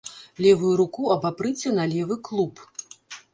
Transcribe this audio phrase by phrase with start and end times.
[0.45, 2.59] Левую руку абапрыце на левы клуб.